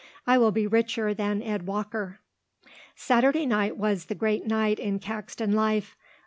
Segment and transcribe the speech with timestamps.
[0.25, 2.21] "I will be richer than Ed Walker."
[2.95, 5.95] Saturday night was the great night in Caxton life.